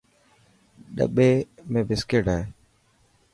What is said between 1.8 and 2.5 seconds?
بسڪٽ هي.